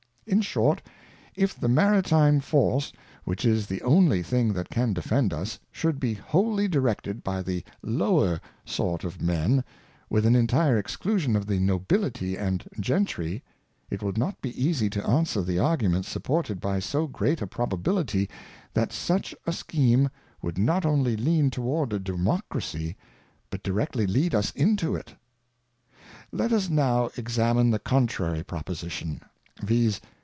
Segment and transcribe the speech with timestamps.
[0.27, 0.81] In short,
[1.35, 2.93] if the Maritime Force,
[3.25, 7.65] which is the only thing that can defend us, should be wholly directed by the
[7.81, 9.61] lower sort of Men,
[10.09, 13.43] with an intire Exclusion of the Nobility and Gentry,
[13.89, 18.29] it will not be easy to answer the Arguments supported by so great a probability,
[18.73, 20.07] that such a Scheme
[20.41, 22.95] would not only lean toward a Democracy,
[23.49, 25.09] but directly lead us mtojt.
[26.31, 29.21] Let us now examine the contrary Proposition,
[29.61, 29.99] viz.